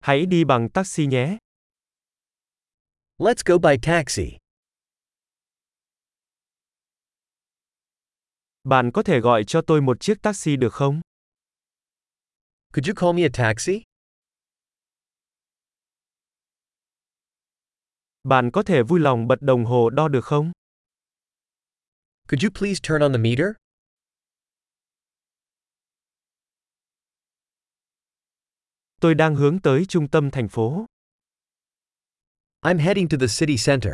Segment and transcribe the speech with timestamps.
[0.00, 1.38] Hãy đi bằng taxi nhé.
[3.18, 4.36] Let's go by taxi.
[8.64, 11.00] Bạn có thể gọi cho tôi một chiếc taxi được không?
[12.72, 13.82] Could you call me a taxi?
[18.24, 20.52] Bạn có thể vui lòng bật đồng hồ đo được không?
[22.28, 23.59] Could you please turn on the meter?
[29.00, 30.86] Tôi đang hướng tới trung tâm thành phố.
[32.60, 33.92] I'm heading to the city center.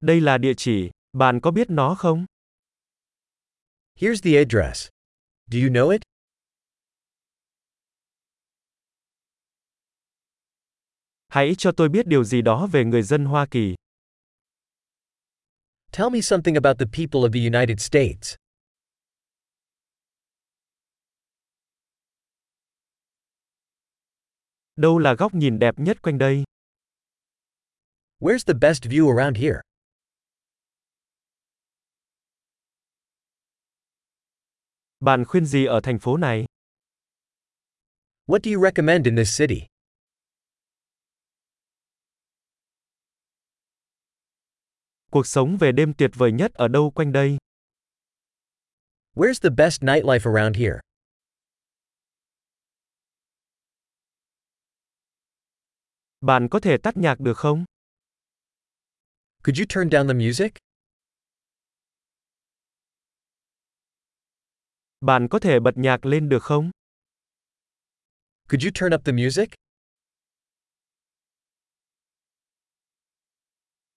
[0.00, 2.24] Đây là địa chỉ, bạn có biết nó không?
[3.94, 4.88] Here's the address.
[5.50, 6.02] Do you know it?
[11.28, 13.74] Hãy cho tôi biết điều gì đó về người dân Hoa Kỳ.
[15.92, 18.36] Tell me something about the people of the United States.
[24.76, 26.44] Đâu là góc nhìn đẹp nhất quanh đây?
[28.18, 29.60] Where's the best view around here?
[35.00, 36.44] Bạn khuyên gì ở thành phố này?
[38.26, 39.66] What do you recommend in this city?
[45.10, 47.38] Cuộc sống về đêm tuyệt vời nhất ở đâu quanh đây?
[49.14, 50.80] Where's the best nightlife around here?
[56.26, 57.64] Bạn có thể tắt nhạc được không?
[59.42, 60.52] Could you turn down the music?
[65.00, 66.70] Bạn có thể bật nhạc lên được không?
[68.48, 69.48] Could you turn up the music?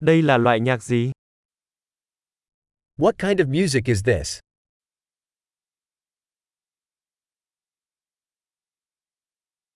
[0.00, 1.12] Đây là loại nhạc gì?
[2.96, 4.38] What kind of music is this?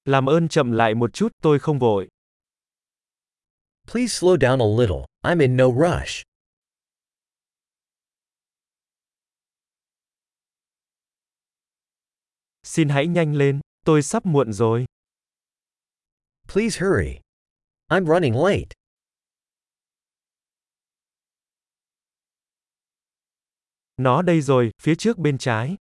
[0.04, 2.11] Làm ơn chậm lại một chút, tôi không vội.
[3.86, 5.06] Please slow down a little.
[5.22, 6.22] I'm in no rush.
[12.62, 14.84] Xin hãy nhanh lên, tôi sắp muộn rồi.
[16.48, 17.20] Please hurry.
[17.88, 18.68] I'm running late.
[23.96, 25.76] Nó đây rồi, phía trước bên trái.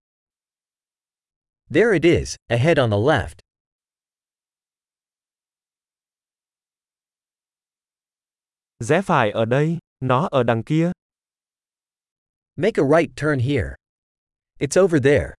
[1.69, 3.39] There it is, ahead on the left.
[8.81, 10.91] Rẽ phải ở đây, nó ở đằng kia.
[12.55, 13.75] Make a right turn here.
[14.59, 15.35] It's over there.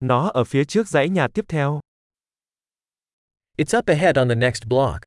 [0.00, 1.80] Nó ở phía trước dãy nhà tiếp theo.
[3.56, 5.00] It's up ahead on the next block.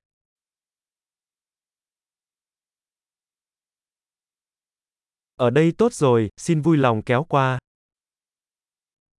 [5.36, 7.60] Ở đây tốt rồi, xin vui lòng kéo qua.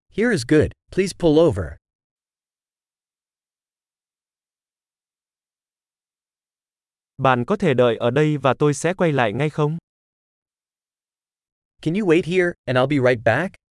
[0.08, 0.70] Here is good.
[0.90, 1.83] Please pull over.
[7.18, 9.78] Bạn có thể đợi ở đây và tôi sẽ quay lại ngay không?
[11.82, 13.63] Can you wait here, and I'll be right back?